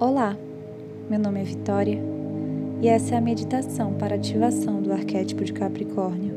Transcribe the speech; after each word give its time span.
Olá, 0.00 0.34
meu 1.10 1.18
nome 1.18 1.42
é 1.42 1.44
Vitória 1.44 2.02
e 2.80 2.88
essa 2.88 3.14
é 3.14 3.18
a 3.18 3.20
meditação 3.20 3.92
para 3.92 4.14
ativação 4.14 4.80
do 4.80 4.90
arquétipo 4.94 5.44
de 5.44 5.52
Capricórnio. 5.52 6.34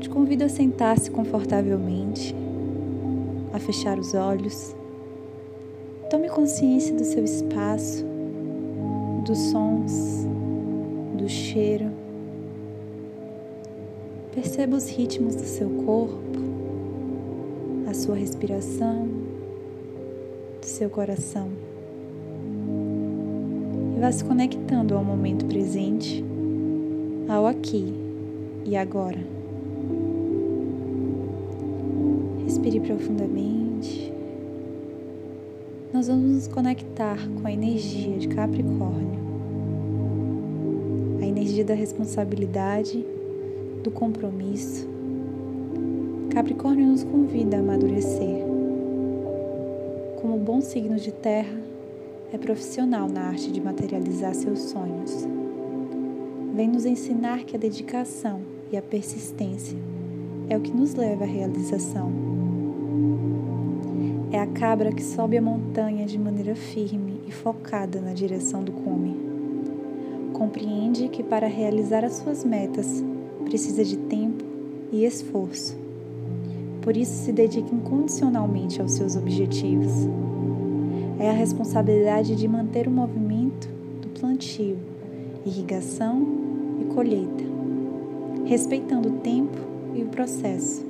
Te 0.00 0.10
convido 0.10 0.42
a 0.42 0.48
sentar-se 0.48 1.08
confortavelmente, 1.08 2.34
a 3.52 3.60
fechar 3.60 4.00
os 4.00 4.14
olhos. 4.14 4.74
Tome 6.10 6.28
consciência 6.28 6.92
do 6.92 7.04
seu 7.04 7.22
espaço, 7.22 8.04
dos 9.24 9.38
sons, 9.38 10.26
do 11.16 11.28
cheiro. 11.28 11.88
Perceba 14.34 14.76
os 14.76 14.90
ritmos 14.90 15.36
do 15.36 15.44
seu 15.44 15.70
corpo, 15.84 16.40
a 17.88 17.94
sua 17.94 18.16
respiração, 18.16 19.06
do 20.60 20.66
seu 20.66 20.90
coração 20.90 21.70
vá 24.02 24.10
se 24.10 24.24
conectando 24.24 24.96
ao 24.96 25.04
momento 25.04 25.46
presente, 25.46 26.24
ao 27.28 27.46
aqui 27.46 27.94
e 28.64 28.74
agora. 28.74 29.20
Respire 32.42 32.80
profundamente. 32.80 34.12
Nós 35.92 36.08
vamos 36.08 36.34
nos 36.34 36.48
conectar 36.48 37.16
com 37.40 37.46
a 37.46 37.52
energia 37.52 38.18
de 38.18 38.26
Capricórnio, 38.26 39.20
a 41.20 41.24
energia 41.24 41.64
da 41.64 41.74
responsabilidade, 41.74 43.06
do 43.84 43.90
compromisso. 43.92 44.84
Capricórnio 46.30 46.86
nos 46.86 47.04
convida 47.04 47.56
a 47.56 47.60
amadurecer. 47.60 48.42
Como 50.20 50.38
bom 50.38 50.60
signo 50.60 50.96
de 50.96 51.12
terra, 51.12 51.56
é 52.32 52.38
profissional 52.38 53.08
na 53.10 53.24
arte 53.24 53.52
de 53.52 53.60
materializar 53.60 54.34
seus 54.34 54.60
sonhos. 54.60 55.28
Vem 56.54 56.66
nos 56.66 56.86
ensinar 56.86 57.44
que 57.44 57.54
a 57.54 57.58
dedicação 57.58 58.40
e 58.72 58.76
a 58.76 58.80
persistência 58.80 59.76
é 60.48 60.56
o 60.56 60.60
que 60.60 60.72
nos 60.72 60.94
leva 60.94 61.24
à 61.24 61.26
realização. 61.26 62.10
É 64.30 64.38
a 64.38 64.46
cabra 64.46 64.92
que 64.92 65.02
sobe 65.02 65.36
a 65.36 65.42
montanha 65.42 66.06
de 66.06 66.18
maneira 66.18 66.54
firme 66.54 67.20
e 67.28 67.30
focada 67.30 68.00
na 68.00 68.14
direção 68.14 68.64
do 68.64 68.72
cume. 68.72 69.14
Compreende 70.32 71.08
que 71.08 71.22
para 71.22 71.46
realizar 71.46 72.02
as 72.02 72.14
suas 72.14 72.46
metas 72.46 73.04
precisa 73.44 73.84
de 73.84 73.98
tempo 73.98 74.42
e 74.90 75.04
esforço. 75.04 75.76
Por 76.80 76.96
isso 76.96 77.12
se 77.12 77.30
dedica 77.30 77.74
incondicionalmente 77.74 78.80
aos 78.80 78.92
seus 78.92 79.16
objetivos 79.16 80.08
é 81.22 81.30
a 81.30 81.32
responsabilidade 81.32 82.34
de 82.34 82.48
manter 82.48 82.88
o 82.88 82.90
movimento 82.90 83.68
do 84.00 84.08
plantio, 84.08 84.76
irrigação 85.46 86.20
e 86.80 86.84
colheita, 86.92 87.44
respeitando 88.44 89.08
o 89.08 89.18
tempo 89.20 89.56
e 89.94 90.02
o 90.02 90.06
processo. 90.06 90.84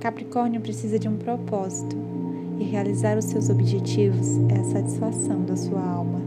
Capricórnio 0.00 0.60
precisa 0.60 0.98
de 0.98 1.06
um 1.08 1.16
propósito 1.16 1.96
e 2.58 2.64
realizar 2.64 3.16
os 3.16 3.26
seus 3.26 3.48
objetivos 3.48 4.36
é 4.48 4.58
a 4.58 4.64
satisfação 4.64 5.44
da 5.44 5.56
sua 5.56 5.80
alma. 5.80 6.20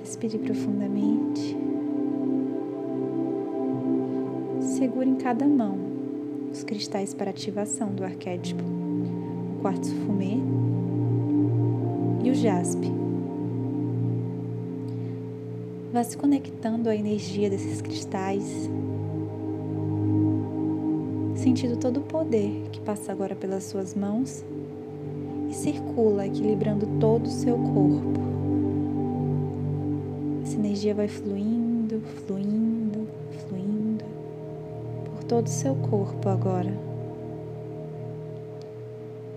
Respire 0.00 0.36
profundamente. 0.36 1.56
Segure 4.60 5.08
em 5.08 5.14
cada 5.14 5.48
mão 5.48 5.91
os 6.52 6.62
cristais 6.62 7.14
para 7.14 7.30
ativação 7.30 7.94
do 7.94 8.04
arquétipo 8.04 8.62
quartzo 9.62 9.94
fumê 10.04 10.36
e 12.22 12.30
o 12.30 12.34
jaspe. 12.34 12.92
Vá 15.92 16.04
se 16.04 16.16
conectando 16.16 16.88
à 16.88 16.96
energia 16.96 17.48
desses 17.48 17.80
cristais, 17.80 18.68
sentindo 21.36 21.76
todo 21.76 21.98
o 21.98 22.02
poder 22.02 22.68
que 22.70 22.80
passa 22.80 23.12
agora 23.12 23.34
pelas 23.34 23.64
suas 23.64 23.94
mãos 23.94 24.44
e 25.48 25.54
circula, 25.54 26.26
equilibrando 26.26 26.86
todo 26.98 27.26
o 27.26 27.30
seu 27.30 27.56
corpo. 27.56 28.20
Essa 30.42 30.56
energia 30.56 30.94
vai 30.94 31.08
fluindo, 31.08 32.00
fluindo, 32.26 33.06
fluindo 33.46 33.81
todo 35.32 35.46
o 35.46 35.48
seu 35.48 35.74
corpo 35.74 36.28
agora. 36.28 36.70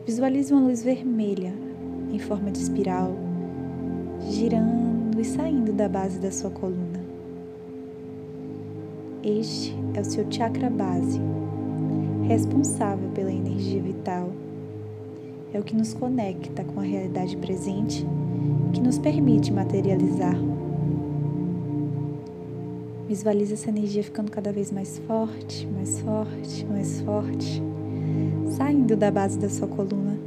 Visualize 0.06 0.54
uma 0.54 0.68
luz 0.68 0.84
vermelha 0.84 1.54
em 2.12 2.20
forma 2.20 2.52
de 2.52 2.60
espiral, 2.60 3.16
girando 4.30 5.22
e 5.22 5.24
saindo 5.24 5.72
da 5.72 5.88
base 5.88 6.20
da 6.20 6.30
sua 6.32 6.50
coluna. 6.50 7.00
Este 9.24 9.74
é 9.94 10.02
o 10.02 10.04
seu 10.04 10.30
chakra 10.30 10.70
base, 10.70 11.22
responsável 12.28 13.08
pela 13.12 13.32
energia 13.32 13.82
vital. 13.82 14.34
É 15.54 15.60
o 15.62 15.64
que 15.64 15.78
nos 15.78 15.94
conecta 15.94 16.66
com 16.66 16.82
a 16.82 16.84
realidade 16.84 17.38
presente, 17.38 18.06
que 18.74 18.82
nos 18.82 19.00
permite 19.00 19.50
materializar. 19.50 20.36
Visualize 23.08 23.54
essa 23.54 23.70
energia 23.70 24.04
ficando 24.04 24.32
cada 24.32 24.52
vez 24.52 24.72
mais 24.72 24.98
forte, 25.00 25.68
mais 25.68 26.00
forte, 26.02 26.66
mais 26.66 27.02
forte 27.02 27.62
saindo 28.56 28.96
da 28.96 29.12
base 29.12 29.38
da 29.38 29.50
sua 29.50 29.68
coluna. 29.68 30.18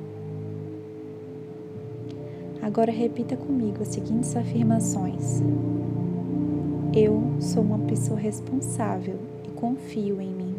Agora 2.60 2.92
repita 2.92 3.36
comigo 3.36 3.82
as 3.82 3.88
seguintes 3.88 4.36
afirmações. 4.36 5.42
Eu 6.94 7.22
sou 7.40 7.62
uma 7.62 7.78
pessoa 7.78 8.18
responsável 8.18 9.16
e 9.46 9.50
confio 9.52 10.20
em 10.20 10.30
mim. 10.30 10.54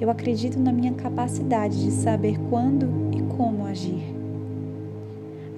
Eu 0.00 0.10
acredito 0.10 0.58
na 0.58 0.72
minha 0.72 0.92
capacidade 0.94 1.84
de 1.84 1.90
saber 1.90 2.38
quando 2.48 2.86
e 3.14 3.22
como 3.36 3.66
agir. 3.66 4.14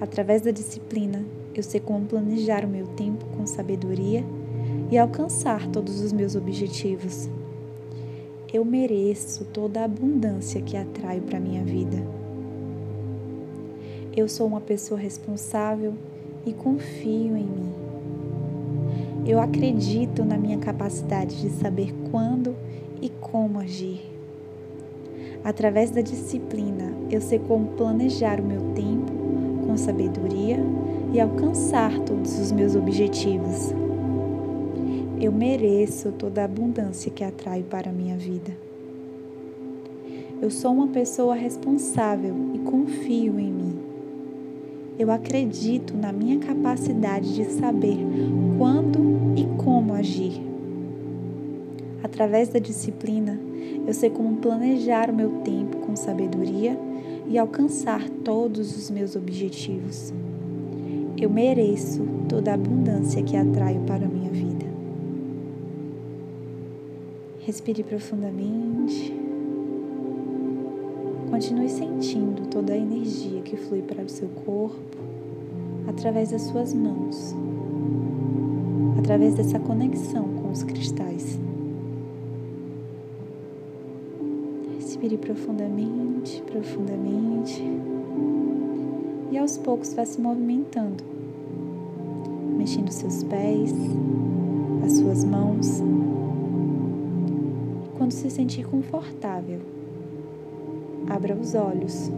Através 0.01 0.41
da 0.41 0.51
disciplina, 0.51 1.23
eu 1.53 1.63
sei 1.63 1.79
como 1.79 2.05
planejar 2.05 2.65
o 2.65 2.69
meu 2.69 2.87
tempo 2.87 3.25
com 3.37 3.45
sabedoria 3.45 4.23
e 4.91 4.97
alcançar 4.97 5.67
todos 5.67 6.01
os 6.01 6.11
meus 6.11 6.35
objetivos 6.35 7.29
eu 8.51 8.65
mereço 8.65 9.45
toda 9.45 9.81
a 9.81 9.83
abundância 9.83 10.59
que 10.59 10.75
atraio 10.75 11.21
para 11.21 11.39
minha 11.39 11.63
vida. 11.63 11.97
Eu 14.15 14.27
sou 14.27 14.47
uma 14.47 14.59
pessoa 14.59 14.99
responsável 14.99 15.93
e 16.47 16.51
confio 16.51 17.37
em 17.37 17.45
mim. 17.45 17.71
Eu 19.23 19.39
acredito 19.39 20.25
na 20.25 20.35
minha 20.35 20.57
capacidade 20.57 21.39
de 21.39 21.49
saber 21.51 21.93
quando 22.09 22.55
e 22.99 23.09
como 23.09 23.59
agir. 23.59 24.01
Através 25.43 25.91
da 25.91 26.01
disciplina, 26.01 26.91
eu 27.11 27.21
sei 27.21 27.37
como 27.37 27.67
planejar 27.73 28.39
o 28.41 28.43
meu 28.43 28.61
tempo 28.73 29.11
com 29.65 29.77
sabedoria 29.77 30.57
e 31.13 31.19
alcançar 31.19 31.99
todos 31.99 32.39
os 32.39 32.51
meus 32.51 32.75
objetivos. 32.75 33.75
Eu 35.21 35.33
mereço 35.33 36.13
toda 36.13 36.41
a 36.41 36.45
abundância 36.45 37.11
que 37.11 37.25
atraio 37.25 37.65
para 37.65 37.89
a 37.89 37.93
minha 37.93 38.15
vida. 38.15 38.51
Eu 40.41 40.49
sou 40.49 40.71
uma 40.71 40.87
pessoa 40.87 41.35
responsável 41.35 42.33
e 42.53 42.59
confio 42.59 43.37
em 43.37 43.51
mim. 43.51 43.75
Eu 44.97 45.11
acredito 45.11 45.93
na 45.97 46.13
minha 46.13 46.39
capacidade 46.39 47.35
de 47.35 47.43
saber 47.45 47.97
quando 48.57 48.99
e 49.35 49.45
como 49.61 49.93
agir. 49.93 50.41
Através 52.01 52.47
da 52.47 52.59
disciplina, 52.59 53.37
eu 53.85 53.93
sei 53.93 54.09
como 54.09 54.37
planejar 54.37 55.09
o 55.09 55.13
meu 55.13 55.41
tempo 55.43 55.79
com 55.79 55.97
sabedoria 55.97 56.79
e 57.27 57.37
alcançar 57.37 58.09
todos 58.23 58.77
os 58.77 58.89
meus 58.89 59.17
objetivos. 59.17 60.13
Eu 61.17 61.29
mereço 61.29 62.07
toda 62.29 62.51
a 62.51 62.53
abundância 62.53 63.21
que 63.21 63.35
atraio 63.35 63.81
para 63.81 64.07
Respire 67.49 67.81
profundamente. 67.81 69.11
Continue 71.31 71.67
sentindo 71.67 72.47
toda 72.47 72.73
a 72.73 72.77
energia 72.77 73.41
que 73.41 73.57
flui 73.57 73.81
para 73.81 74.03
o 74.03 74.07
seu 74.07 74.29
corpo 74.45 74.95
através 75.87 76.29
das 76.29 76.43
suas 76.43 76.75
mãos, 76.75 77.35
através 78.99 79.33
dessa 79.33 79.57
conexão 79.57 80.25
com 80.25 80.51
os 80.51 80.61
cristais. 80.61 81.39
Respire 84.75 85.17
profundamente, 85.17 86.43
profundamente. 86.43 87.63
E 89.31 89.39
aos 89.39 89.57
poucos 89.57 89.95
vá 89.95 90.05
se 90.05 90.21
movimentando, 90.21 91.03
mexendo 92.55 92.91
seus 92.91 93.23
pés, 93.23 93.73
as 94.85 94.91
suas 94.91 95.23
mãos 95.23 95.81
quando 98.09 98.13
se 98.13 98.31
sentir 98.31 98.65
confortável, 98.65 99.59
abra 101.07 101.35
os 101.35 101.53
olhos 101.53 102.09